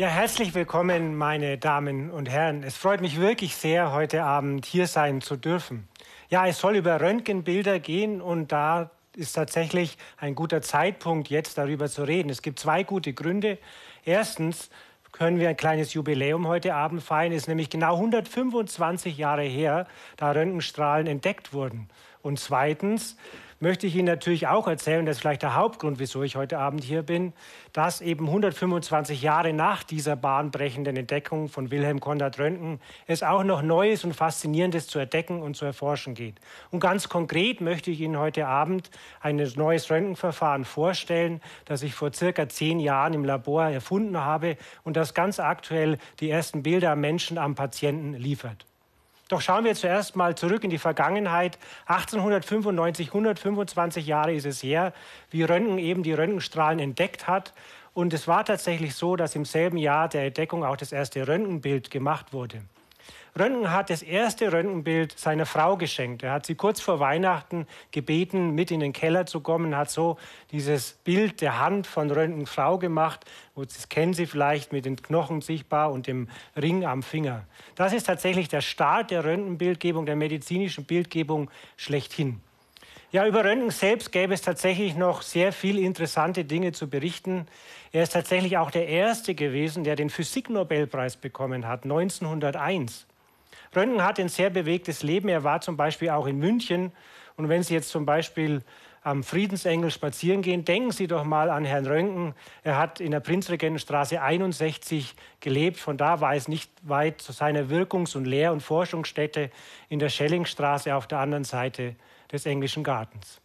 Ja, 0.00 0.08
herzlich 0.08 0.54
willkommen, 0.54 1.14
meine 1.14 1.58
Damen 1.58 2.10
und 2.10 2.30
Herren. 2.30 2.62
Es 2.62 2.74
freut 2.74 3.02
mich 3.02 3.20
wirklich 3.20 3.54
sehr, 3.54 3.92
heute 3.92 4.24
Abend 4.24 4.64
hier 4.64 4.86
sein 4.86 5.20
zu 5.20 5.36
dürfen. 5.36 5.88
Ja, 6.30 6.46
es 6.46 6.58
soll 6.58 6.76
über 6.76 7.02
Röntgenbilder 7.02 7.80
gehen 7.80 8.22
und 8.22 8.50
da 8.50 8.92
ist 9.14 9.34
tatsächlich 9.34 9.98
ein 10.16 10.34
guter 10.34 10.62
Zeitpunkt, 10.62 11.28
jetzt 11.28 11.58
darüber 11.58 11.86
zu 11.86 12.04
reden. 12.04 12.30
Es 12.30 12.40
gibt 12.40 12.58
zwei 12.58 12.82
gute 12.82 13.12
Gründe. 13.12 13.58
Erstens 14.02 14.70
können 15.12 15.38
wir 15.38 15.50
ein 15.50 15.58
kleines 15.58 15.92
Jubiläum 15.92 16.48
heute 16.48 16.74
Abend 16.74 17.02
feiern. 17.02 17.32
Es 17.32 17.42
ist 17.42 17.48
nämlich 17.48 17.68
genau 17.68 17.96
125 17.96 19.18
Jahre 19.18 19.42
her, 19.42 19.86
da 20.16 20.30
Röntgenstrahlen 20.30 21.08
entdeckt 21.08 21.52
wurden. 21.52 21.90
Und 22.22 22.40
zweitens 22.40 23.18
möchte 23.60 23.86
ich 23.86 23.94
Ihnen 23.94 24.06
natürlich 24.06 24.46
auch 24.46 24.66
erzählen, 24.66 25.04
das 25.04 25.16
ist 25.16 25.20
vielleicht 25.20 25.42
der 25.42 25.54
Hauptgrund, 25.54 25.98
wieso 25.98 26.22
ich 26.22 26.36
heute 26.36 26.58
Abend 26.58 26.82
hier 26.82 27.02
bin, 27.02 27.34
dass 27.74 28.00
eben 28.00 28.26
125 28.26 29.20
Jahre 29.20 29.52
nach 29.52 29.84
dieser 29.84 30.16
bahnbrechenden 30.16 30.96
Entdeckung 30.96 31.48
von 31.48 31.70
Wilhelm 31.70 32.00
Konrad 32.00 32.38
Röntgen 32.38 32.80
es 33.06 33.22
auch 33.22 33.44
noch 33.44 33.60
Neues 33.60 34.02
und 34.02 34.14
Faszinierendes 34.14 34.86
zu 34.86 34.98
entdecken 34.98 35.42
und 35.42 35.56
zu 35.56 35.66
erforschen 35.66 36.14
geht. 36.14 36.40
Und 36.70 36.80
ganz 36.80 37.10
konkret 37.10 37.60
möchte 37.60 37.90
ich 37.90 38.00
Ihnen 38.00 38.18
heute 38.18 38.46
Abend 38.46 38.90
ein 39.20 39.36
neues 39.56 39.90
Röntgenverfahren 39.90 40.64
vorstellen, 40.64 41.42
das 41.66 41.82
ich 41.82 41.94
vor 41.94 42.12
circa 42.14 42.48
zehn 42.48 42.80
Jahren 42.80 43.12
im 43.12 43.24
Labor 43.24 43.64
erfunden 43.64 44.18
habe 44.18 44.56
und 44.84 44.96
das 44.96 45.12
ganz 45.12 45.38
aktuell 45.38 45.98
die 46.20 46.30
ersten 46.30 46.62
Bilder 46.62 46.92
am 46.92 47.00
Menschen 47.00 47.36
am 47.36 47.54
Patienten 47.54 48.14
liefert. 48.14 48.69
Doch 49.30 49.40
schauen 49.40 49.64
wir 49.64 49.76
zuerst 49.76 50.16
mal 50.16 50.34
zurück 50.34 50.64
in 50.64 50.70
die 50.70 50.78
Vergangenheit. 50.78 51.56
1895, 51.86 53.06
125 53.06 54.04
Jahre 54.04 54.34
ist 54.34 54.44
es 54.44 54.60
her, 54.60 54.92
wie 55.30 55.44
Röntgen 55.44 55.78
eben 55.78 56.02
die 56.02 56.12
Röntgenstrahlen 56.12 56.80
entdeckt 56.80 57.28
hat. 57.28 57.54
Und 57.94 58.12
es 58.12 58.26
war 58.26 58.44
tatsächlich 58.44 58.96
so, 58.96 59.14
dass 59.14 59.36
im 59.36 59.44
selben 59.44 59.76
Jahr 59.76 60.08
der 60.08 60.24
Entdeckung 60.24 60.64
auch 60.64 60.76
das 60.76 60.90
erste 60.90 61.28
Röntgenbild 61.28 61.92
gemacht 61.92 62.32
wurde. 62.32 62.62
Röntgen 63.38 63.70
hat 63.70 63.90
das 63.90 64.02
erste 64.02 64.52
Röntgenbild 64.52 65.18
seiner 65.18 65.46
Frau 65.46 65.76
geschenkt. 65.76 66.22
Er 66.22 66.32
hat 66.32 66.46
sie 66.46 66.56
kurz 66.56 66.80
vor 66.80 66.98
Weihnachten 66.98 67.66
gebeten, 67.92 68.54
mit 68.54 68.70
in 68.70 68.80
den 68.80 68.92
Keller 68.92 69.26
zu 69.26 69.40
kommen, 69.40 69.76
hat 69.76 69.90
so 69.90 70.18
dieses 70.50 70.92
Bild 71.04 71.40
der 71.40 71.60
Hand 71.60 71.86
von 71.86 72.10
Röntgens 72.10 72.50
Frau 72.50 72.78
gemacht. 72.78 73.24
Das 73.54 73.88
kennen 73.88 74.14
Sie 74.14 74.26
vielleicht 74.26 74.72
mit 74.72 74.84
den 74.84 74.96
Knochen 74.96 75.42
sichtbar 75.42 75.92
und 75.92 76.06
dem 76.06 76.28
Ring 76.56 76.84
am 76.84 77.02
Finger. 77.02 77.44
Das 77.76 77.92
ist 77.92 78.06
tatsächlich 78.06 78.48
der 78.48 78.62
Start 78.62 79.10
der 79.10 79.24
Röntgenbildgebung, 79.24 80.06
der 80.06 80.16
medizinischen 80.16 80.84
Bildgebung 80.84 81.50
schlechthin. 81.76 82.40
Ja, 83.12 83.26
über 83.26 83.44
Röntgen 83.44 83.70
selbst 83.70 84.12
gäbe 84.12 84.34
es 84.34 84.42
tatsächlich 84.42 84.94
noch 84.94 85.22
sehr 85.22 85.52
viele 85.52 85.80
interessante 85.80 86.44
Dinge 86.44 86.70
zu 86.70 86.88
berichten. 86.88 87.48
Er 87.90 88.04
ist 88.04 88.12
tatsächlich 88.12 88.56
auch 88.56 88.70
der 88.70 88.86
Erste 88.86 89.34
gewesen, 89.34 89.82
der 89.82 89.96
den 89.96 90.10
Physiknobelpreis 90.10 91.16
bekommen 91.16 91.66
hat, 91.66 91.82
1901. 91.82 93.06
Röntgen 93.74 94.02
hat 94.04 94.18
ein 94.18 94.28
sehr 94.28 94.50
bewegtes 94.50 95.02
Leben. 95.02 95.28
Er 95.28 95.44
war 95.44 95.60
zum 95.60 95.76
Beispiel 95.76 96.10
auch 96.10 96.26
in 96.26 96.38
München. 96.38 96.92
Und 97.36 97.48
wenn 97.48 97.62
Sie 97.62 97.74
jetzt 97.74 97.90
zum 97.90 98.04
Beispiel 98.04 98.62
am 99.02 99.22
Friedensengel 99.22 99.90
spazieren 99.90 100.42
gehen, 100.42 100.64
denken 100.64 100.90
Sie 100.90 101.06
doch 101.06 101.24
mal 101.24 101.48
an 101.48 101.64
Herrn 101.64 101.86
Röntgen. 101.86 102.34
Er 102.62 102.76
hat 102.76 103.00
in 103.00 103.12
der 103.12 103.20
Prinzregentenstraße 103.20 104.20
61 104.20 105.14
gelebt. 105.40 105.78
Von 105.78 105.96
da 105.96 106.20
war 106.20 106.34
es 106.34 106.48
nicht 106.48 106.70
weit 106.82 107.20
zu 107.20 107.32
seiner 107.32 107.70
Wirkungs- 107.70 108.16
und 108.16 108.26
Lehr- 108.26 108.52
und 108.52 108.60
Forschungsstätte 108.60 109.50
in 109.88 109.98
der 110.00 110.08
Schellingstraße 110.08 110.94
auf 110.94 111.06
der 111.06 111.20
anderen 111.20 111.44
Seite 111.44 111.96
des 112.30 112.44
Englischen 112.46 112.84
Gartens. 112.84 113.39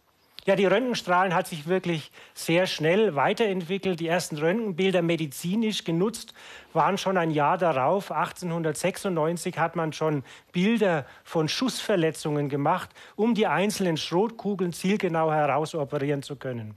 Ja, 0.46 0.54
die 0.54 0.64
Röntgenstrahlen 0.64 1.34
hat 1.34 1.48
sich 1.48 1.66
wirklich 1.66 2.12
sehr 2.32 2.68
schnell 2.68 3.16
weiterentwickelt. 3.16 3.98
Die 3.98 4.06
ersten 4.06 4.38
Röntgenbilder 4.38 5.02
medizinisch 5.02 5.82
genutzt 5.82 6.34
waren 6.72 6.98
schon 6.98 7.18
ein 7.18 7.32
Jahr 7.32 7.58
darauf. 7.58 8.12
1896 8.12 9.58
hat 9.58 9.74
man 9.74 9.92
schon 9.92 10.22
Bilder 10.52 11.04
von 11.24 11.48
Schussverletzungen 11.48 12.48
gemacht, 12.48 12.90
um 13.16 13.34
die 13.34 13.48
einzelnen 13.48 13.96
Schrotkugeln 13.96 14.72
zielgenau 14.72 15.32
herausoperieren 15.32 16.22
zu 16.22 16.36
können. 16.36 16.76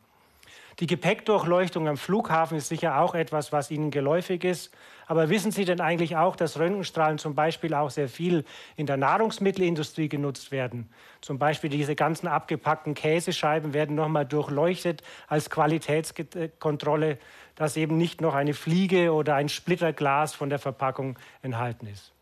Die 0.79 0.88
Gepäckdurchleuchtung 0.88 1.90
am 1.90 1.97
Flughafen 1.97 2.57
ist 2.57 2.69
sicher 2.69 3.01
auch 3.01 3.13
etwas, 3.13 3.51
was 3.51 3.69
Ihnen 3.69 3.91
geläufig 3.91 4.45
ist. 4.45 4.72
Aber 5.07 5.29
wissen 5.29 5.51
Sie 5.51 5.66
denn 5.66 5.81
eigentlich 5.81 6.16
auch, 6.16 6.38
dass 6.38 6.57
Röntgenstrahlen 6.57 7.17
zum 7.17 7.35
Beispiel 7.35 7.73
auch 7.73 7.90
sehr 7.90 8.07
viel 8.07 8.45
in 8.78 8.85
der 8.85 8.95
Nahrungsmittelindustrie 8.95 10.07
genutzt 10.07 10.51
werden? 10.51 10.89
Zum 11.19 11.38
Beispiel 11.38 11.69
diese 11.69 11.95
ganzen 11.95 12.28
abgepackten 12.28 12.94
Käsescheiben 12.94 13.73
werden 13.73 13.95
nochmal 13.95 14.25
durchleuchtet 14.25 15.03
als 15.28 15.50
Qualitätskontrolle, 15.50 17.18
dass 17.56 17.75
eben 17.75 17.97
nicht 17.97 18.22
noch 18.22 18.34
eine 18.34 18.53
Fliege 18.53 19.12
oder 19.12 19.35
ein 19.35 19.50
Splitterglas 19.50 20.34
von 20.34 20.50
der 20.50 20.59
Verpackung 20.59 21.19
enthalten 21.41 21.88
ist. 21.88 22.13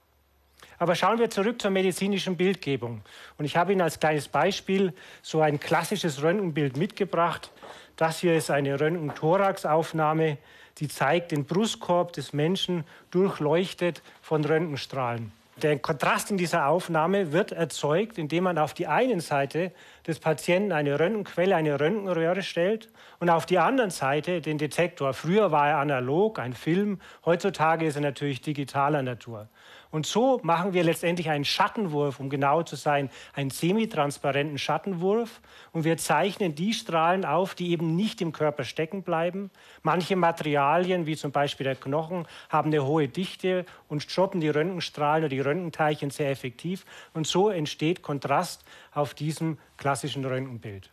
Aber 0.80 0.96
schauen 0.96 1.20
wir 1.20 1.30
zurück 1.30 1.62
zur 1.62 1.72
medizinischen 1.72 2.38
Bildgebung. 2.38 3.02
Und 3.38 3.46
ich 3.46 3.58
habe 3.58 3.72
Ihnen 3.72 3.82
als 3.82 4.00
kleines 4.00 4.28
Beispiel 4.28 4.94
so 5.22 5.42
ein 5.42 5.60
klassisches 5.60 6.22
Röntgenbild 6.22 6.78
mitgebracht. 6.78 7.52
Das 7.98 8.20
hier 8.20 8.38
ist 8.38 8.52
eine 8.52 8.80
Röntgen-Thorax-Aufnahme, 8.80 10.38
die 10.78 10.88
zeigt 10.88 11.32
den 11.32 11.46
Brustkorb 11.46 12.14
des 12.14 12.32
Menschen 12.32 12.84
durchleuchtet 13.10 14.04
von 14.22 14.46
Röntgenstrahlen. 14.46 15.32
Der 15.64 15.80
Kontrast 15.80 16.30
in 16.30 16.38
dieser 16.38 16.68
Aufnahme 16.68 17.32
wird 17.32 17.52
erzeugt, 17.52 18.20
indem 18.20 18.44
man 18.44 18.60
auf 18.60 18.76
die 18.76 18.86
einen 18.86 19.20
Seite 19.20 19.72
des 20.06 20.20
Patienten 20.20 20.72
eine 20.72 21.00
Röntgenquelle, 21.00 21.56
eine 21.56 21.80
Röntgenröhre 21.80 22.44
stellt 22.44 22.90
und 23.20 23.32
auf 23.32 23.48
die 23.48 23.58
anderen 23.58 23.90
Seite 23.90 24.42
den 24.42 24.60
Detektor. 24.60 25.16
Früher 25.16 25.52
war 25.52 25.70
er 25.70 25.78
analog, 25.78 26.38
ein 26.38 26.54
Film, 26.54 27.02
heutzutage 27.26 27.88
ist 27.88 27.96
er 27.96 28.02
natürlich 28.02 28.42
digitaler 28.42 29.02
Natur. 29.02 29.48
Und 29.92 30.06
so 30.06 30.40
machen 30.44 30.74
wir 30.74 30.84
letztendlich 30.84 31.30
einen 31.30 31.46
Schattenwurf, 31.46 32.20
um 32.20 32.30
genau 32.30 32.64
zu 32.64 32.76
sein, 32.76 33.10
einen 33.34 33.50
semitransparenten 33.50 34.58
Schattenwurf. 34.58 35.42
Und 35.72 35.84
wir 35.84 35.98
zeichnen 35.98 36.56
die 36.56 36.74
Strahlen 36.74 37.26
auf, 37.26 37.56
die 37.56 37.72
eben 37.72 37.96
nicht 37.96 38.22
im 38.22 38.32
Körper 38.32 38.64
stecken 38.64 39.04
bleiben. 39.04 39.50
Manche 39.84 40.16
Materialien, 40.16 41.06
wie 41.06 41.16
zum 41.16 41.32
Beispiel 41.32 41.64
der 41.64 41.76
Knochen, 41.76 42.28
haben 42.50 42.70
eine 42.70 42.86
hohe 42.86 43.08
Dichte 43.08 43.66
und 43.88 44.04
stoppen 44.04 44.42
die 44.42 44.50
Röntgenstrahlen 44.50 45.24
oder 45.24 45.30
die 45.30 45.40
Röntgenteilchen 45.40 46.10
sehr 46.10 46.32
effektiv. 46.32 46.86
Und 47.14 47.28
so 47.28 47.50
entsteht 47.50 48.02
Kontrast 48.02 48.64
auf 48.94 49.14
diesem 49.14 49.58
klassischen 49.78 50.26
Röntgenbild. 50.26 50.90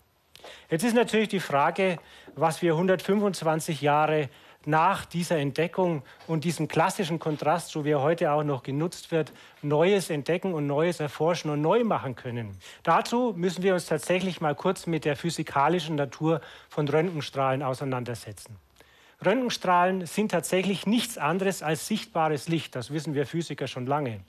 Jetzt 0.71 0.85
ist 0.85 0.95
natürlich 0.95 1.29
die 1.29 1.41
Frage, 1.41 1.99
was 2.35 2.63
wir 2.63 2.73
125 2.73 3.81
Jahre 3.81 4.29
nach 4.67 5.05
dieser 5.05 5.39
Entdeckung 5.39 6.03
und 6.27 6.45
diesem 6.45 6.69
klassischen 6.69 7.19
Kontrast, 7.19 7.71
so 7.71 7.85
wie 7.85 7.91
er 7.91 8.03
heute 8.03 8.33
auch 8.33 8.45
noch 8.45 8.63
genutzt 8.63 9.11
wird, 9.11 9.33
Neues 9.63 10.11
entdecken 10.11 10.55
und 10.55 10.67
Neues 10.67 11.01
erforschen 11.01 11.51
und 11.51 11.61
neu 11.61 11.85
machen 11.85 12.15
können. 12.15 12.57
Dazu 12.83 13.35
müssen 13.37 13.63
wir 13.63 13.75
uns 13.75 13.87
tatsächlich 13.87 14.41
mal 14.41 14.55
kurz 14.55 14.87
mit 14.87 15.05
der 15.05 15.17
physikalischen 15.17 15.97
Natur 15.97 16.41
von 16.69 16.89
Röntgenstrahlen 16.89 17.63
auseinandersetzen. 17.63 18.57
Röntgenstrahlen 19.25 20.07
sind 20.07 20.31
tatsächlich 20.31 20.87
nichts 20.87 21.19
anderes 21.19 21.63
als 21.63 21.87
sichtbares 21.87 22.49
Licht. 22.49 22.75
Das 22.75 22.93
wissen 22.93 23.15
wir 23.15 23.27
Physiker 23.27 23.67
schon 23.67 23.87
lange 23.87 24.21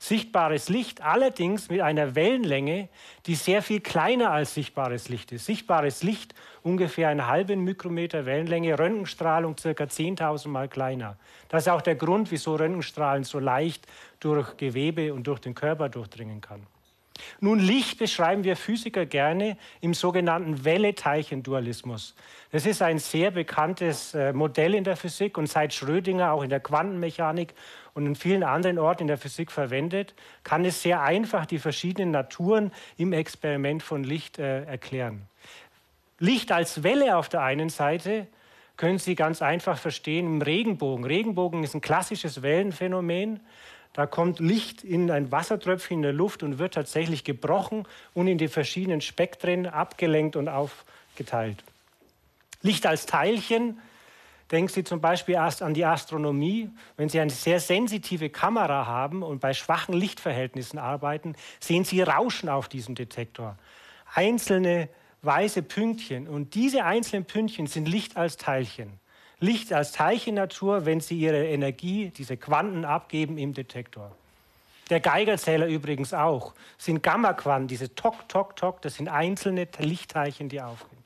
sichtbares 0.00 0.70
Licht, 0.70 1.02
allerdings 1.02 1.68
mit 1.68 1.82
einer 1.82 2.14
Wellenlänge, 2.14 2.88
die 3.26 3.34
sehr 3.34 3.62
viel 3.62 3.80
kleiner 3.80 4.30
als 4.30 4.54
sichtbares 4.54 5.10
Licht 5.10 5.30
ist. 5.30 5.44
Sichtbares 5.44 6.02
Licht 6.02 6.34
ungefähr 6.62 7.10
einen 7.10 7.26
halben 7.26 7.62
Mikrometer 7.64 8.24
Wellenlänge, 8.24 8.78
Röntgenstrahlung 8.78 9.58
circa 9.58 9.84
10.000 9.84 10.48
Mal 10.48 10.68
kleiner. 10.68 11.18
Das 11.50 11.64
ist 11.64 11.68
auch 11.68 11.82
der 11.82 11.96
Grund, 11.96 12.30
wieso 12.30 12.56
Röntgenstrahlen 12.56 13.24
so 13.24 13.38
leicht 13.38 13.86
durch 14.20 14.56
Gewebe 14.56 15.12
und 15.12 15.26
durch 15.26 15.40
den 15.40 15.54
Körper 15.54 15.90
durchdringen 15.90 16.40
kann. 16.40 16.66
Nun, 17.40 17.58
Licht 17.58 17.98
beschreiben 17.98 18.44
wir 18.44 18.56
Physiker 18.56 19.06
gerne 19.06 19.56
im 19.80 19.94
sogenannten 19.94 20.64
Welle-Teilchen-Dualismus. 20.64 22.14
Das 22.50 22.66
ist 22.66 22.82
ein 22.82 22.98
sehr 22.98 23.30
bekanntes 23.30 24.14
äh, 24.14 24.32
Modell 24.32 24.74
in 24.74 24.84
der 24.84 24.96
Physik 24.96 25.38
und 25.38 25.46
seit 25.46 25.74
Schrödinger 25.74 26.32
auch 26.32 26.42
in 26.42 26.50
der 26.50 26.60
Quantenmechanik 26.60 27.54
und 27.94 28.06
in 28.06 28.14
vielen 28.14 28.42
anderen 28.42 28.78
Orten 28.78 29.02
in 29.02 29.08
der 29.08 29.18
Physik 29.18 29.50
verwendet, 29.50 30.14
kann 30.44 30.64
es 30.64 30.82
sehr 30.82 31.02
einfach 31.02 31.46
die 31.46 31.58
verschiedenen 31.58 32.10
Naturen 32.10 32.72
im 32.96 33.12
Experiment 33.12 33.82
von 33.82 34.04
Licht 34.04 34.38
äh, 34.38 34.64
erklären. 34.64 35.22
Licht 36.18 36.52
als 36.52 36.82
Welle 36.82 37.16
auf 37.16 37.28
der 37.28 37.42
einen 37.42 37.70
Seite 37.70 38.26
können 38.76 38.98
Sie 38.98 39.14
ganz 39.14 39.42
einfach 39.42 39.78
verstehen 39.78 40.26
im 40.26 40.42
Regenbogen. 40.42 41.04
Regenbogen 41.04 41.64
ist 41.64 41.74
ein 41.74 41.80
klassisches 41.80 42.42
Wellenphänomen. 42.42 43.40
Da 43.92 44.06
kommt 44.06 44.38
Licht 44.38 44.84
in 44.84 45.10
ein 45.10 45.32
Wassertröpfchen 45.32 45.98
in 45.98 46.02
der 46.02 46.12
Luft 46.12 46.42
und 46.42 46.58
wird 46.58 46.74
tatsächlich 46.74 47.24
gebrochen 47.24 47.86
und 48.14 48.26
in 48.26 48.38
die 48.38 48.48
verschiedenen 48.48 49.00
Spektren 49.00 49.66
abgelenkt 49.66 50.36
und 50.36 50.48
aufgeteilt. 50.48 51.62
Licht 52.62 52.86
als 52.86 53.06
Teilchen, 53.06 53.78
denken 54.50 54.72
Sie 54.72 54.84
zum 54.84 55.00
Beispiel 55.00 55.34
erst 55.34 55.62
an 55.62 55.74
die 55.74 55.84
Astronomie. 55.84 56.70
Wenn 56.96 57.08
Sie 57.08 57.20
eine 57.20 57.30
sehr 57.30 57.60
sensitive 57.60 58.30
Kamera 58.30 58.86
haben 58.86 59.22
und 59.22 59.40
bei 59.40 59.54
schwachen 59.54 59.94
Lichtverhältnissen 59.94 60.78
arbeiten, 60.78 61.34
sehen 61.60 61.84
Sie 61.84 62.02
Rauschen 62.02 62.48
auf 62.48 62.68
diesem 62.68 62.94
Detektor. 62.94 63.56
Einzelne 64.14 64.88
weiße 65.22 65.62
Pünktchen. 65.62 66.28
Und 66.28 66.54
diese 66.54 66.84
einzelnen 66.84 67.24
Pünktchen 67.24 67.66
sind 67.66 67.86
Licht 67.86 68.16
als 68.16 68.36
Teilchen. 68.36 68.98
Licht 69.38 69.72
als 69.72 69.92
Teilchennatur, 69.92 70.84
wenn 70.84 71.00
sie 71.00 71.18
ihre 71.18 71.46
Energie, 71.46 72.10
diese 72.10 72.36
Quanten 72.36 72.84
abgeben 72.84 73.38
im 73.38 73.54
Detektor. 73.54 74.14
Der 74.90 75.00
Geigerzähler 75.00 75.66
übrigens 75.66 76.12
auch. 76.12 76.52
sind 76.76 77.02
Gamma-Quanten, 77.02 77.68
diese 77.68 77.94
Tok, 77.94 78.28
Tok, 78.28 78.56
Tok, 78.56 78.82
das 78.82 78.96
sind 78.96 79.08
einzelne 79.08 79.66
Lichtteilchen, 79.78 80.48
die 80.48 80.60
aufgehen. 80.60 80.99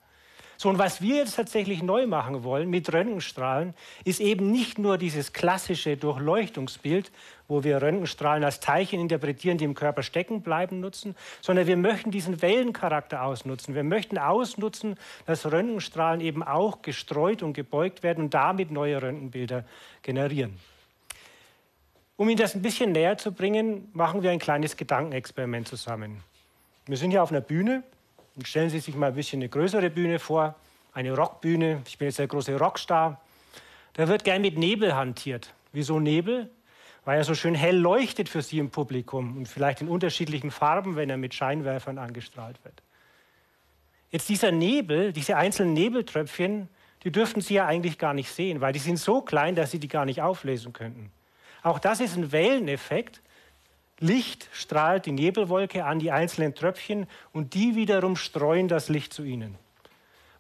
So, 0.57 0.69
und 0.69 0.79
was 0.79 1.03
wir 1.03 1.17
jetzt 1.17 1.37
tatsächlich 1.37 1.83
neu 1.83 2.07
machen 2.07 2.45
wollen 2.45 2.71
mit 2.71 2.93
Röntgenstrahlen, 2.93 3.75
ist 4.05 4.21
eben 4.21 4.51
nicht 4.51 4.79
nur 4.79 4.99
dieses 4.99 5.33
klassische 5.33 5.97
Durchleuchtungsbild, 5.97 7.11
wo 7.49 7.65
wir 7.65 7.83
Röntgenstrahlen 7.83 8.45
als 8.45 8.61
Teilchen 8.61 9.01
interpretieren, 9.01 9.59
die 9.59 9.65
im 9.65 9.75
Körper 9.75 10.03
stecken 10.03 10.43
bleiben, 10.43 10.81
nutzen, 10.81 11.15
sondern 11.41 11.67
wir 11.67 11.77
möchten 11.77 12.11
diesen 12.11 12.41
Wellencharakter 12.41 13.23
ausnutzen. 13.23 13.75
Wir 13.75 13.85
möchten 13.85 14.19
ausnutzen, 14.19 14.97
dass 15.27 15.51
Röntgenstrahlen 15.51 16.21
eben 16.21 16.43
auch 16.43 16.83
gestreut 16.83 17.43
und 17.43 17.53
gebeugt 17.53 18.03
werden 18.03 18.25
und 18.25 18.35
damit 18.35 18.71
neue 18.71 19.03
Röntgenbilder 19.03 19.65
generieren. 20.03 20.59
Um 22.17 22.29
Ihnen 22.29 22.39
das 22.39 22.55
ein 22.55 22.63
bisschen 22.63 22.93
näher 22.93 23.19
zu 23.19 23.33
bringen, 23.33 23.89
machen 23.93 24.23
wir 24.23 24.31
ein 24.31 24.39
kleines 24.39 24.77
Gedankenexperiment 24.77 25.67
zusammen. 25.67 26.23
Wir 26.87 26.97
sind 26.97 27.11
hier 27.11 27.23
auf 27.23 27.31
einer 27.31 27.41
Bühne 27.41 27.83
und 28.37 28.49
stellen 28.49 28.71
Sie 28.71 28.81
sich 28.81 28.95
mal 28.95 29.09
ein 29.09 29.15
bisschen 29.15 29.41
eine 29.41 29.49
größere 29.49 29.91
Bühne 29.91 30.19
vor, 30.19 30.55
eine 30.93 31.15
Rockbühne. 31.17 31.83
Ich 31.87 31.99
bin 31.99 32.09
jetzt 32.09 32.19
der 32.19 32.27
große 32.27 32.57
Rockstar. 32.59 33.21
Da 33.95 34.09
wird 34.09 34.25
gern 34.25 34.43
mit 34.43 34.59
Nebel 34.59 34.95
hantiert. 34.95 35.53
Wieso 35.73 36.01
Nebel? 36.01 36.51
Weil 37.05 37.19
er 37.19 37.25
so 37.25 37.35
schön 37.35 37.55
hell 37.55 37.77
leuchtet 37.77 38.29
für 38.29 38.43
Sie 38.43 38.59
im 38.59 38.71
Publikum 38.71 39.37
und 39.37 39.47
vielleicht 39.47 39.81
in 39.83 39.89
unterschiedlichen 39.89 40.51
Farben, 40.51 40.97
wenn 40.97 41.11
er 41.11 41.17
mit 41.17 41.35
Scheinwerfern 41.35 41.99
angestrahlt 41.99 42.63
wird. 42.65 42.83
Jetzt 44.11 44.29
dieser 44.29 44.53
Nebel, 44.53 45.13
diese 45.13 45.37
einzelnen 45.37 45.75
Nebeltröpfchen, 45.75 46.69
die 47.03 47.13
dürften 47.13 47.41
Sie 47.41 47.55
ja 47.55 47.67
eigentlich 47.67 47.99
gar 47.99 48.15
nicht 48.15 48.31
sehen, 48.31 48.61
weil 48.61 48.73
die 48.73 48.79
sind 48.79 48.99
so 48.99 49.21
klein, 49.21 49.55
dass 49.55 49.71
Sie 49.71 49.79
die 49.79 49.89
gar 49.89 50.07
nicht 50.07 50.23
auflesen 50.23 50.73
könnten. 50.73 51.13
Auch 51.63 51.79
das 51.79 52.01
ist 52.01 52.17
ein 52.17 52.33
Welleneffekt, 52.33 53.21
Licht 54.01 54.49
strahlt 54.53 55.07
die 55.07 55.13
Nebelwolke 55.13 55.85
an 55.85 55.99
die 55.99 56.11
einzelnen 56.11 56.55
Tröpfchen 56.55 57.07
und 57.33 57.55
die 57.55 57.77
wiederum 57.77 58.17
streuen 58.17 58.69
das 58.69 58.89
Licht 58.89 59.13
zu 59.13 59.23
ihnen. 59.23 59.57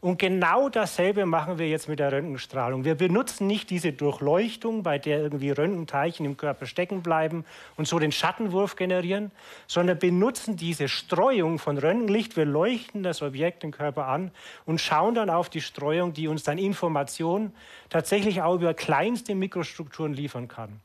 Und 0.05 0.19
genau 0.19 0.69
dasselbe 0.69 1.25
machen 1.25 1.57
wir 1.57 1.67
jetzt 1.67 1.89
mit 1.89 1.99
der 1.99 2.13
Röntgenstrahlung. 2.13 2.85
Wir 2.85 2.95
benutzen 2.95 3.47
nicht 3.47 3.71
diese 3.71 3.95
Durchleuchtung, 3.95 4.83
bei 4.83 4.99
der 4.99 5.19
irgendwie 5.19 5.51
Röntgenteilchen 5.51 6.27
im 6.27 6.37
Körper 6.37 6.67
stecken 6.67 7.03
bleiben 7.03 7.47
und 7.77 7.89
so 7.89 7.99
den 7.99 8.13
Schattenwurf 8.13 8.77
generieren, 8.77 9.31
sondern 9.67 9.99
benutzen 9.99 10.59
diese 10.59 10.89
Streuung 10.89 11.59
von 11.59 11.79
Röntgenlicht. 11.79 12.37
Wir 12.37 12.45
leuchten 12.45 13.03
das 13.03 13.23
Objekt 13.23 13.65
im 13.65 13.71
Körper 13.71 14.07
an 14.07 14.31
und 14.67 14.79
schauen 14.79 15.15
dann 15.15 15.31
auf 15.31 15.49
die 15.49 15.63
Streuung, 15.63 16.13
die 16.13 16.29
uns 16.29 16.43
dann 16.43 16.59
Informationen 16.59 17.55
tatsächlich 17.89 18.43
auch 18.43 18.57
über 18.57 18.75
kleinste 18.75 19.35
Mikrostrukturen 19.35 20.13
liefern 20.13 20.49
kann. 20.49 20.81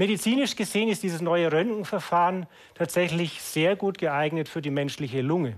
Medizinisch 0.00 0.56
gesehen 0.56 0.88
ist 0.88 1.02
dieses 1.02 1.20
neue 1.20 1.52
Röntgenverfahren 1.52 2.46
tatsächlich 2.72 3.42
sehr 3.42 3.76
gut 3.76 3.98
geeignet 3.98 4.48
für 4.48 4.62
die 4.62 4.70
menschliche 4.70 5.20
Lunge. 5.20 5.56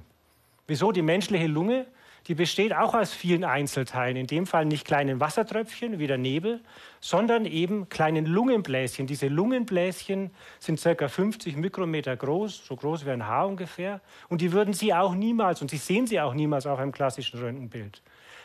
Wieso? 0.66 0.90
Die 0.90 1.00
menschliche 1.00 1.46
Lunge, 1.46 1.86
die 2.26 2.34
besteht 2.34 2.74
auch 2.74 2.92
aus 2.92 3.12
vielen 3.12 3.44
Einzelteilen. 3.44 4.16
In 4.16 4.26
dem 4.26 4.46
Fall 4.46 4.64
nicht 4.64 4.84
kleinen 4.84 5.20
Wassertröpfchen 5.20 6.00
wie 6.00 6.08
der 6.08 6.18
Nebel, 6.18 6.60
sondern 7.00 7.46
eben 7.46 7.88
kleinen 7.88 8.26
Lungenbläschen. 8.26 9.06
Diese 9.06 9.28
Lungenbläschen 9.28 10.32
sind 10.58 10.82
ca. 10.82 11.06
50 11.06 11.54
Mikrometer 11.54 12.16
groß, 12.16 12.66
so 12.66 12.74
groß 12.74 13.06
wie 13.06 13.10
ein 13.10 13.28
Haar 13.28 13.46
ungefähr. 13.46 14.00
Und 14.28 14.40
die 14.40 14.50
würden 14.50 14.74
Sie 14.74 14.92
auch 14.92 15.14
niemals, 15.14 15.62
und 15.62 15.70
Sie 15.70 15.76
sehen 15.76 16.08
sie 16.08 16.20
auch 16.20 16.34
niemals 16.34 16.66
auf 16.66 16.80
einem 16.80 16.90
klassischen 16.90 17.38
Röntgenbild. 17.38 18.02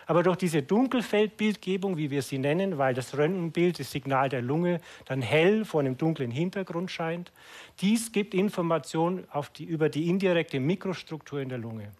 Aber 0.07 0.23
durch 0.23 0.37
diese 0.37 0.63
Dunkelfeldbildgebung, 0.63 1.97
wie 1.97 2.09
wir 2.09 2.21
sie 2.21 2.39
nennen, 2.39 2.77
weil 2.77 2.93
das 2.93 3.17
Röntgenbild, 3.17 3.79
das 3.79 3.91
Signal 3.91 4.29
der 4.29 4.41
Lunge, 4.41 4.79
dann 5.05 5.21
hell 5.21 5.65
vor 5.65 5.81
einem 5.81 5.97
dunklen 5.97 6.31
Hintergrund 6.31 6.89
scheint, 6.89 7.33
dies 7.81 8.13
gibt 8.13 8.33
Informationen 8.33 9.27
die, 9.57 9.65
über 9.65 9.89
die 9.89 10.07
indirekte 10.07 10.61
Mikrostruktur 10.61 11.41
in 11.41 11.49
der 11.49 11.57
Lunge. 11.57 11.91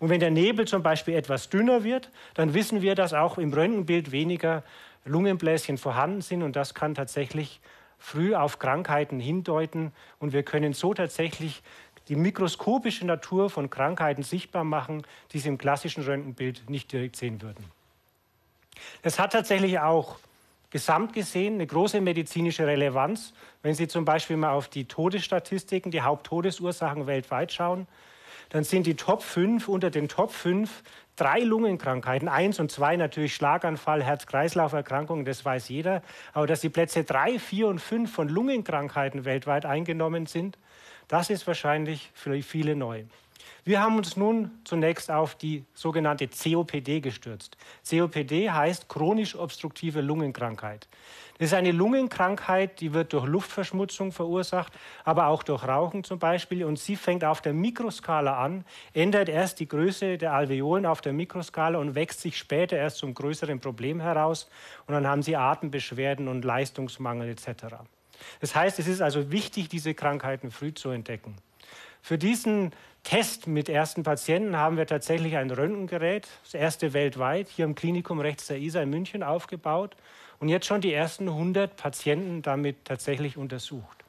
Und 0.00 0.10
wenn 0.10 0.18
der 0.18 0.32
Nebel 0.32 0.66
zum 0.66 0.82
Beispiel 0.82 1.14
etwas 1.14 1.48
dünner 1.48 1.84
wird, 1.84 2.10
dann 2.34 2.52
wissen 2.52 2.82
wir, 2.82 2.96
dass 2.96 3.14
auch 3.14 3.38
im 3.38 3.52
Röntgenbild 3.52 4.10
weniger 4.10 4.64
Lungenbläschen 5.04 5.78
vorhanden 5.78 6.20
sind 6.20 6.42
und 6.42 6.56
das 6.56 6.74
kann 6.74 6.96
tatsächlich 6.96 7.60
früh 7.98 8.34
auf 8.34 8.58
Krankheiten 8.58 9.20
hindeuten 9.20 9.92
und 10.18 10.32
wir 10.32 10.42
können 10.42 10.72
so 10.72 10.94
tatsächlich 10.94 11.62
die 12.08 12.16
mikroskopische 12.16 13.06
Natur 13.06 13.50
von 13.50 13.70
Krankheiten 13.70 14.22
sichtbar 14.22 14.64
machen, 14.64 15.02
die 15.32 15.38
Sie 15.38 15.48
im 15.48 15.58
klassischen 15.58 16.02
Röntgenbild 16.02 16.68
nicht 16.68 16.92
direkt 16.92 17.16
sehen 17.16 17.42
würden. 17.42 17.64
Das 19.02 19.18
hat 19.18 19.32
tatsächlich 19.32 19.78
auch 19.78 20.18
gesamt 20.70 21.12
gesehen 21.12 21.54
eine 21.54 21.66
große 21.66 22.00
medizinische 22.00 22.66
Relevanz. 22.66 23.34
Wenn 23.62 23.74
Sie 23.74 23.88
zum 23.88 24.04
Beispiel 24.04 24.36
mal 24.36 24.52
auf 24.52 24.68
die 24.68 24.86
Todesstatistiken, 24.86 25.92
die 25.92 26.00
Haupttodesursachen 26.00 27.06
weltweit 27.06 27.52
schauen, 27.52 27.86
dann 28.48 28.64
sind 28.64 28.86
die 28.86 28.96
Top 28.96 29.22
5 29.22 29.68
unter 29.68 29.90
den 29.90 30.08
Top 30.08 30.30
5 30.30 30.82
drei 31.16 31.40
Lungenkrankheiten, 31.40 32.28
eins 32.28 32.58
und 32.58 32.70
zwei 32.70 32.96
natürlich 32.96 33.34
Schlaganfall, 33.34 34.02
Herz-Kreislauf-Erkrankungen, 34.02 35.24
das 35.24 35.44
weiß 35.44 35.68
jeder. 35.68 36.02
Aber 36.32 36.46
dass 36.46 36.60
die 36.60 36.68
Plätze 36.68 37.04
drei, 37.04 37.38
vier 37.38 37.68
und 37.68 37.80
fünf 37.80 38.12
von 38.12 38.28
Lungenkrankheiten 38.28 39.24
weltweit 39.24 39.66
eingenommen 39.66 40.26
sind, 40.26 40.58
das 41.08 41.30
ist 41.30 41.46
wahrscheinlich 41.46 42.10
für 42.14 42.40
viele 42.42 42.74
neu. 42.76 43.04
Wir 43.64 43.80
haben 43.80 43.96
uns 43.96 44.16
nun 44.16 44.50
zunächst 44.64 45.10
auf 45.10 45.36
die 45.36 45.64
sogenannte 45.72 46.28
COPD 46.28 47.00
gestürzt. 47.00 47.56
COPD 47.88 48.50
heißt 48.50 48.88
chronisch 48.88 49.36
obstruktive 49.36 50.00
Lungenkrankheit. 50.00 50.88
Das 51.38 51.48
ist 51.48 51.54
eine 51.54 51.72
Lungenkrankheit, 51.72 52.80
die 52.80 52.92
wird 52.92 53.12
durch 53.12 53.24
Luftverschmutzung 53.26 54.12
verursacht, 54.12 54.72
aber 55.04 55.26
auch 55.26 55.42
durch 55.42 55.66
Rauchen 55.66 56.04
zum 56.04 56.18
Beispiel. 56.18 56.64
Und 56.64 56.78
sie 56.78 56.96
fängt 56.96 57.24
auf 57.24 57.40
der 57.40 57.52
Mikroskala 57.52 58.36
an, 58.42 58.64
ändert 58.92 59.28
erst 59.28 59.60
die 59.60 59.68
Größe 59.68 60.18
der 60.18 60.34
Alveolen 60.34 60.86
auf 60.86 61.00
der 61.00 61.12
Mikroskala 61.12 61.78
und 61.78 61.94
wächst 61.94 62.20
sich 62.20 62.36
später 62.36 62.76
erst 62.76 62.98
zum 62.98 63.14
größeren 63.14 63.60
Problem 63.60 64.00
heraus. 64.00 64.48
Und 64.86 64.94
dann 64.94 65.06
haben 65.06 65.22
sie 65.22 65.36
Atembeschwerden 65.36 66.28
und 66.28 66.44
Leistungsmangel 66.44 67.28
etc. 67.28 67.76
Das 68.40 68.54
heißt, 68.54 68.78
es 68.78 68.86
ist 68.86 69.00
also 69.00 69.30
wichtig, 69.30 69.68
diese 69.68 69.94
Krankheiten 69.94 70.50
früh 70.50 70.74
zu 70.74 70.90
entdecken. 70.90 71.36
Für 72.02 72.18
diesen 72.18 72.72
Test 73.04 73.46
mit 73.46 73.68
ersten 73.68 74.02
Patienten 74.02 74.56
haben 74.56 74.76
wir 74.76 74.86
tatsächlich 74.86 75.36
ein 75.36 75.50
Röntgengerät, 75.50 76.26
das 76.42 76.54
erste 76.54 76.92
weltweit, 76.92 77.48
hier 77.48 77.64
im 77.64 77.76
Klinikum 77.76 78.20
rechts 78.20 78.48
der 78.48 78.58
ISA 78.58 78.82
in 78.82 78.90
München 78.90 79.22
aufgebaut 79.22 79.96
und 80.40 80.48
jetzt 80.48 80.66
schon 80.66 80.80
die 80.80 80.92
ersten 80.92 81.28
100 81.28 81.76
Patienten 81.76 82.42
damit 82.42 82.84
tatsächlich 82.84 83.36
untersucht. 83.36 84.04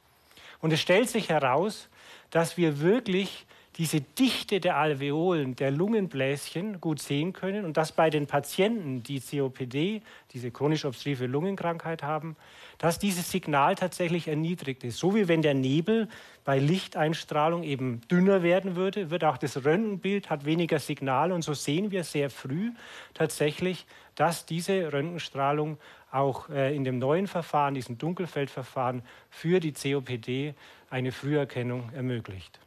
Und 0.60 0.74
es 0.74 0.82
stellt 0.82 1.10
sich 1.10 1.30
heraus, 1.30 1.88
dass 2.32 2.58
wir 2.58 2.80
wirklich 2.80 3.46
diese 3.78 4.02
Dichte 4.02 4.60
der 4.60 4.78
Alveolen, 4.78 5.56
der 5.56 5.72
Lungenbläschen 5.72 6.80
gut 6.80 7.00
sehen 7.00 7.34
können 7.34 7.66
und 7.66 7.76
dass 7.76 7.92
bei 7.92 8.12
den 8.12 8.28
Patienten, 8.28 9.02
die 9.02 9.20
COPD, 9.20 10.02
diese 10.32 10.52
chronisch 10.52 10.86
obstruktive 10.86 11.26
Lungenkrankheit 11.26 12.04
haben, 12.04 12.36
dass 12.78 13.00
dieses 13.00 13.32
Signal 13.32 13.76
tatsächlich 13.76 14.28
erniedrigt 14.28 14.84
ist. 14.84 15.00
So 15.00 15.16
wie 15.16 15.28
wenn 15.28 15.42
der 15.42 15.56
Nebel 15.56 16.08
bei 16.46 16.60
Lichteinstrahlung 16.60 17.64
eben 17.64 18.02
dünner 18.12 18.44
werden 18.44 18.76
würde, 18.76 19.10
wird 19.10 19.24
auch 19.24 19.38
das 19.38 19.66
Röntgenbild 19.66 20.30
hat 20.30 20.46
weniger 20.46 20.78
Signal 20.78 21.32
und 21.32 21.42
so 21.42 21.54
sehen 21.54 21.90
wir 21.90 22.04
sehr 22.04 22.30
früh 22.30 22.72
tatsächlich, 23.16 23.88
dass 24.16 24.46
diese 24.46 24.94
Röntgenstrahlung 24.94 25.78
auch 26.12 26.50
äh, 26.50 26.76
in 26.76 26.84
dem 26.84 27.00
neuen 27.00 27.26
Verfahren, 27.26 27.74
diesem 27.74 27.98
Dunkelfeldverfahren 27.98 29.02
für 29.32 29.60
die 29.60 29.74
COPD 29.74 30.54
eine 30.92 31.12
Früherkennung 31.12 31.90
ermöglicht. 31.96 32.60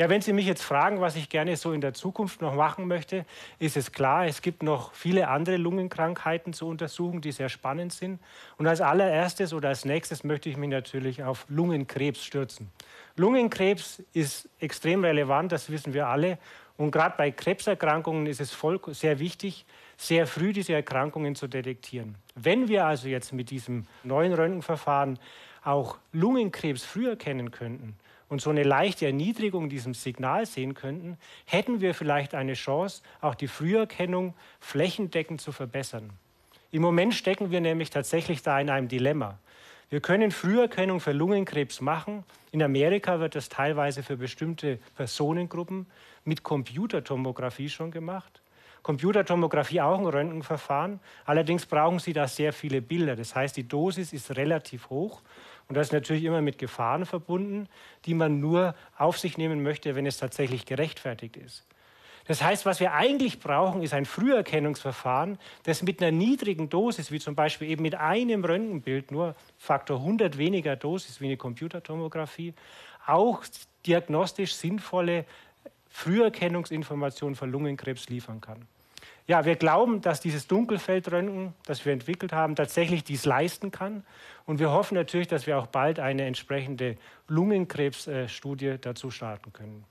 Ja, 0.00 0.08
wenn 0.08 0.22
Sie 0.22 0.32
mich 0.32 0.46
jetzt 0.46 0.62
fragen, 0.62 1.02
was 1.02 1.14
ich 1.14 1.28
gerne 1.28 1.58
so 1.58 1.74
in 1.74 1.82
der 1.82 1.92
Zukunft 1.92 2.40
noch 2.40 2.54
machen 2.54 2.88
möchte, 2.88 3.26
ist 3.58 3.76
es 3.76 3.92
klar, 3.92 4.24
es 4.24 4.40
gibt 4.40 4.62
noch 4.62 4.94
viele 4.94 5.28
andere 5.28 5.58
Lungenkrankheiten 5.58 6.54
zu 6.54 6.66
untersuchen, 6.68 7.20
die 7.20 7.32
sehr 7.32 7.50
spannend 7.50 7.92
sind. 7.92 8.18
Und 8.56 8.66
als 8.66 8.80
allererstes 8.80 9.52
oder 9.52 9.68
als 9.68 9.84
nächstes 9.84 10.24
möchte 10.24 10.48
ich 10.48 10.56
mich 10.56 10.70
natürlich 10.70 11.22
auf 11.22 11.44
Lungenkrebs 11.50 12.24
stürzen. 12.24 12.70
Lungenkrebs 13.16 14.02
ist 14.14 14.48
extrem 14.58 15.04
relevant, 15.04 15.52
das 15.52 15.68
wissen 15.68 15.92
wir 15.92 16.06
alle. 16.06 16.38
Und 16.78 16.92
gerade 16.92 17.16
bei 17.18 17.30
Krebserkrankungen 17.30 18.24
ist 18.24 18.40
es 18.40 18.54
voll, 18.54 18.80
sehr 18.92 19.18
wichtig, 19.18 19.66
sehr 19.98 20.26
früh 20.26 20.54
diese 20.54 20.72
Erkrankungen 20.72 21.34
zu 21.34 21.46
detektieren. 21.46 22.14
Wenn 22.34 22.68
wir 22.68 22.86
also 22.86 23.06
jetzt 23.06 23.34
mit 23.34 23.50
diesem 23.50 23.86
neuen 24.02 24.32
Röntgenverfahren 24.32 25.18
auch 25.62 25.98
Lungenkrebs 26.12 26.86
früher 26.86 27.16
kennen 27.16 27.50
könnten, 27.50 27.96
und 28.30 28.40
so 28.40 28.48
eine 28.48 28.62
leichte 28.62 29.04
Erniedrigung 29.04 29.68
diesem 29.68 29.92
Signal 29.92 30.46
sehen 30.46 30.72
könnten, 30.72 31.18
hätten 31.44 31.82
wir 31.82 31.94
vielleicht 31.94 32.34
eine 32.34 32.54
Chance, 32.54 33.02
auch 33.20 33.34
die 33.34 33.48
Früherkennung 33.48 34.34
flächendeckend 34.60 35.40
zu 35.40 35.52
verbessern. 35.52 36.10
Im 36.70 36.80
Moment 36.80 37.14
stecken 37.14 37.50
wir 37.50 37.60
nämlich 37.60 37.90
tatsächlich 37.90 38.42
da 38.42 38.58
in 38.60 38.70
einem 38.70 38.88
Dilemma. 38.88 39.38
Wir 39.90 40.00
können 40.00 40.30
Früherkennung 40.30 41.00
für 41.00 41.10
Lungenkrebs 41.10 41.80
machen. 41.80 42.22
In 42.52 42.62
Amerika 42.62 43.18
wird 43.18 43.34
das 43.34 43.48
teilweise 43.48 44.04
für 44.04 44.16
bestimmte 44.16 44.78
Personengruppen 44.94 45.86
mit 46.24 46.44
Computertomographie 46.44 47.68
schon 47.68 47.90
gemacht. 47.90 48.40
Computertomographie 48.82 49.80
auch 49.80 49.98
ein 49.98 50.06
Röntgenverfahren. 50.06 51.00
Allerdings 51.24 51.66
brauchen 51.66 51.98
Sie 51.98 52.12
da 52.12 52.28
sehr 52.28 52.52
viele 52.52 52.80
Bilder. 52.80 53.16
Das 53.16 53.34
heißt, 53.34 53.56
die 53.56 53.66
Dosis 53.66 54.12
ist 54.12 54.36
relativ 54.36 54.88
hoch. 54.88 55.22
Und 55.70 55.76
das 55.76 55.86
ist 55.86 55.92
natürlich 55.92 56.24
immer 56.24 56.42
mit 56.42 56.58
Gefahren 56.58 57.06
verbunden, 57.06 57.68
die 58.04 58.14
man 58.14 58.40
nur 58.40 58.74
auf 58.98 59.20
sich 59.20 59.38
nehmen 59.38 59.62
möchte, 59.62 59.94
wenn 59.94 60.04
es 60.04 60.16
tatsächlich 60.16 60.66
gerechtfertigt 60.66 61.36
ist. 61.36 61.64
Das 62.26 62.42
heißt, 62.42 62.66
was 62.66 62.80
wir 62.80 62.92
eigentlich 62.92 63.38
brauchen, 63.38 63.80
ist 63.80 63.94
ein 63.94 64.04
Früherkennungsverfahren, 64.04 65.38
das 65.62 65.84
mit 65.84 66.02
einer 66.02 66.10
niedrigen 66.10 66.70
Dosis, 66.70 67.12
wie 67.12 67.20
zum 67.20 67.36
Beispiel 67.36 67.70
eben 67.70 67.82
mit 67.82 67.94
einem 67.94 68.44
Röntgenbild, 68.44 69.12
nur 69.12 69.36
Faktor 69.58 69.98
100 69.98 70.38
weniger 70.38 70.74
Dosis 70.74 71.20
wie 71.20 71.26
eine 71.26 71.36
Computertomographie, 71.36 72.52
auch 73.06 73.44
diagnostisch 73.86 74.54
sinnvolle 74.54 75.24
Früherkennungsinformationen 75.88 77.36
für 77.36 77.46
Lungenkrebs 77.46 78.08
liefern 78.08 78.40
kann. 78.40 78.66
Ja, 79.30 79.44
wir 79.44 79.54
glauben, 79.54 80.00
dass 80.00 80.20
dieses 80.20 80.48
Dunkelfeldröntgen, 80.48 81.54
das 81.64 81.86
wir 81.86 81.92
entwickelt 81.92 82.32
haben, 82.32 82.56
tatsächlich 82.56 83.04
dies 83.04 83.24
leisten 83.24 83.70
kann. 83.70 84.04
Und 84.44 84.58
wir 84.58 84.72
hoffen 84.72 84.96
natürlich, 84.96 85.28
dass 85.28 85.46
wir 85.46 85.56
auch 85.56 85.68
bald 85.68 86.00
eine 86.00 86.24
entsprechende 86.24 86.96
Lungenkrebsstudie 87.28 88.78
dazu 88.80 89.12
starten 89.12 89.52
können. 89.52 89.84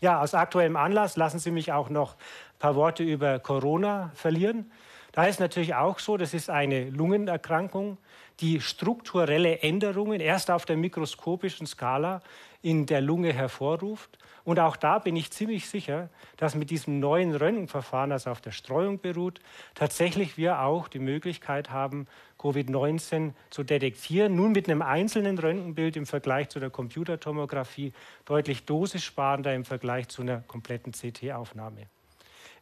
Ja, 0.00 0.20
aus 0.20 0.32
aktuellem 0.32 0.76
Anlass 0.76 1.16
lassen 1.16 1.40
Sie 1.40 1.50
mich 1.50 1.72
auch 1.72 1.90
noch 1.90 2.14
ein 2.14 2.58
paar 2.60 2.76
Worte 2.76 3.02
über 3.02 3.40
Corona 3.40 4.12
verlieren. 4.14 4.70
Da 5.10 5.24
ist 5.24 5.40
natürlich 5.40 5.74
auch 5.74 5.98
so, 5.98 6.16
das 6.16 6.32
ist 6.32 6.48
eine 6.48 6.88
Lungenerkrankung, 6.90 7.98
die 8.38 8.60
strukturelle 8.60 9.58
Änderungen 9.58 10.20
erst 10.20 10.52
auf 10.52 10.66
der 10.66 10.76
mikroskopischen 10.76 11.66
Skala 11.66 12.22
in 12.62 12.86
der 12.86 13.00
Lunge 13.00 13.32
hervorruft. 13.32 14.18
Und 14.44 14.60
auch 14.60 14.76
da 14.76 14.98
bin 14.98 15.16
ich 15.16 15.30
ziemlich 15.32 15.68
sicher, 15.68 16.08
dass 16.36 16.54
mit 16.54 16.70
diesem 16.70 17.00
neuen 17.00 17.34
Röntgenverfahren, 17.34 18.10
das 18.10 18.26
auf 18.26 18.40
der 18.40 18.52
Streuung 18.52 19.00
beruht, 19.00 19.40
tatsächlich 19.74 20.36
wir 20.36 20.60
auch 20.60 20.88
die 20.88 21.00
Möglichkeit 21.00 21.70
haben, 21.70 22.06
Covid-19 22.38 23.32
zu 23.50 23.64
detektieren. 23.64 24.36
Nun 24.36 24.52
mit 24.52 24.68
einem 24.68 24.82
einzelnen 24.82 25.38
Röntgenbild 25.38 25.96
im 25.96 26.06
Vergleich 26.06 26.48
zu 26.48 26.60
der 26.60 26.70
Computertomographie 26.70 27.92
deutlich 28.24 28.64
dosissparender 28.64 29.52
im 29.52 29.64
Vergleich 29.64 30.08
zu 30.08 30.22
einer 30.22 30.42
kompletten 30.46 30.92
CT-Aufnahme. 30.92 31.88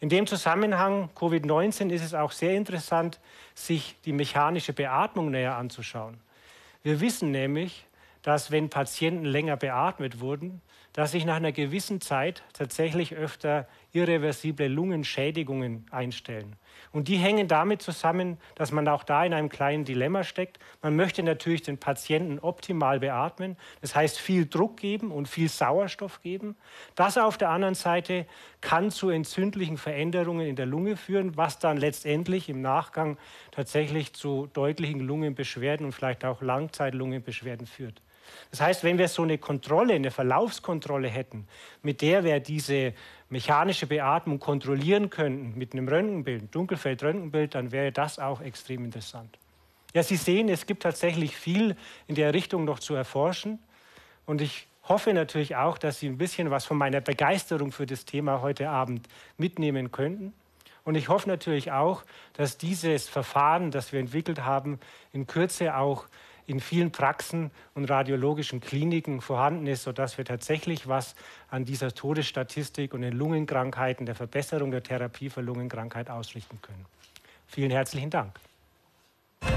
In 0.01 0.09
dem 0.09 0.27
Zusammenhang 0.27 1.09
Covid-19 1.15 1.91
ist 1.91 2.05
es 2.05 2.15
auch 2.15 2.33
sehr 2.33 2.55
interessant, 2.55 3.21
sich 3.55 3.97
die 4.05 4.13
mechanische 4.13 4.73
Beatmung 4.73 5.31
näher 5.31 5.57
anzuschauen. 5.57 6.19
Wir 6.83 7.01
wissen 7.01 7.31
nämlich, 7.31 7.87
dass 8.25 8.51
wenn 8.51 8.71
Patienten 8.71 9.27
länger 9.27 9.59
beatmet 9.59 10.19
wurden, 10.19 10.63
dass 10.95 11.13
sich 11.13 11.27
nach 11.27 11.37
einer 11.37 11.53
gewissen 11.53 12.01
Zeit 12.01 12.43
tatsächlich 12.55 13.15
öfter 13.15 13.69
irreversible 13.93 14.67
Lungenschädigungen 14.67 15.85
einstellen. 15.91 16.57
Und 16.91 17.09
die 17.09 17.17
hängen 17.17 17.49
damit 17.49 17.83
zusammen, 17.83 18.39
dass 18.55 18.73
man 18.73 18.89
auch 18.89 19.05
da 19.05 19.25
in 19.25 19.35
einem 19.35 19.51
kleinen 19.51 19.85
Dilemma 19.85 20.25
steckt. 20.25 20.59
Man 20.81 20.97
möchte 20.97 21.23
natürlich 21.23 21.63
den 21.63 21.77
Patienten 21.77 22.39
optimal 22.39 23.01
beatmen, 23.01 23.57
das 23.83 23.95
heißt 23.95 24.19
viel 24.19 24.47
Druck 24.47 24.79
geben 24.79 25.11
und 25.11 25.29
viel 25.29 25.51
Sauerstoff 25.51 26.23
geben. 26.23 26.57
Das 26.95 27.19
auf 27.19 27.37
der 27.37 27.51
anderen 27.51 27.75
Seite 27.75 28.25
kann 28.63 28.91
zu 28.91 29.11
entzündlichen 29.11 29.77
Veränderungen 29.77 30.47
in 30.47 30.57
der 30.57 30.67
Lunge 30.67 30.97
führen, 30.97 31.37
was 31.37 31.59
dann 31.59 31.77
letztendlich 31.77 32.49
im 32.49 32.63
Nachgang 32.63 33.19
tatsächlich 33.51 34.15
zu 34.15 34.49
deutlichen 34.55 35.01
Lungenbeschwerden 35.01 35.85
und 35.85 35.93
vielleicht 35.93 36.25
auch 36.25 36.41
Langzeitlungenbeschwerden 36.41 37.67
führt. 37.67 38.01
Das 38.51 38.61
heißt, 38.61 38.85
wenn 38.85 38.99
wir 38.99 39.09
so 39.09 39.23
eine 39.23 39.39
Kontrolle, 39.39 39.95
eine 39.95 40.11
Verlaufskontrolle 40.11 41.09
hätten, 41.09 41.47
mit 41.83 42.03
der 42.03 42.25
wir 42.25 42.41
diese 42.41 42.95
mechanische 43.29 43.87
Beatmung 43.87 44.39
kontrollieren 44.39 45.11
könnten, 45.11 45.59
mit 45.59 45.73
einem 45.73 45.89
Röntgenbild, 45.89 46.55
Dunkelfeld-Röntgenbild, 46.55 47.55
dann 47.55 47.73
wäre 47.73 47.91
das 47.93 48.19
auch 48.19 48.41
extrem 48.41 48.85
interessant. 48.85 49.39
Ja, 49.95 50.03
Sie 50.03 50.17
sehen, 50.17 50.49
es 50.49 50.67
gibt 50.67 50.83
tatsächlich 50.83 51.37
viel 51.37 51.77
in 52.07 52.15
der 52.15 52.35
Richtung 52.35 52.65
noch 52.65 52.81
zu 52.81 52.95
erforschen. 52.95 53.59
Und 54.27 54.41
ich 54.41 54.67
hoffe 54.89 55.15
natürlich 55.15 55.57
auch, 55.57 55.79
dass 55.79 56.01
Sie 56.01 56.09
ein 56.09 56.19
bisschen 56.19 56.51
was 56.51 56.65
von 56.65 56.77
meiner 56.77 57.01
Begeisterung 57.01 57.73
für 57.73 57.87
das 57.87 58.05
Thema 58.05 58.43
heute 58.43 58.69
Abend 58.69 59.09
mitnehmen 59.39 59.93
könnten. 59.93 60.33
Und 60.85 60.97
ich 60.97 61.09
hoffe 61.09 61.29
natürlich 61.29 61.73
auch, 61.73 62.03
dass 62.35 62.59
dieses 62.59 63.09
Verfahren, 63.09 63.71
das 63.71 63.93
wir 63.93 64.01
entwickelt 64.01 64.45
haben, 64.45 64.79
in 65.13 65.27
Kürze 65.27 65.77
auch 65.77 66.07
in 66.47 66.61
vielen 66.61 66.91
Praxen 66.91 67.51
und 67.75 67.87
radiologischen 67.87 68.61
Kliniken 68.61 69.21
vorhanden 69.21 69.67
ist, 69.67 69.83
sodass 69.83 70.19
wir 70.19 70.25
tatsächlich 70.25 70.89
was 70.89 71.15
an 71.49 71.65
dieser 71.65 71.95
Todesstatistik 71.95 72.95
und 72.95 73.03
den 73.03 73.15
Lungenkrankheiten, 73.15 74.07
der 74.07 74.15
Verbesserung 74.15 74.71
der 74.71 74.83
Therapie 74.83 75.31
für 75.31 75.41
Lungenkrankheit 75.41 76.11
ausrichten 76.11 76.61
können. 76.61 76.85
Vielen 77.47 77.71
herzlichen 77.71 78.11
Dank. 78.11 78.33